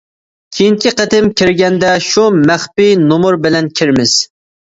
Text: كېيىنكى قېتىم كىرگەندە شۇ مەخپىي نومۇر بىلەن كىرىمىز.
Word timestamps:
كېيىنكى 0.55 0.93
قېتىم 1.01 1.27
كىرگەندە 1.41 1.91
شۇ 2.05 2.23
مەخپىي 2.37 2.95
نومۇر 3.11 3.39
بىلەن 3.45 3.69
كىرىمىز. 3.81 4.17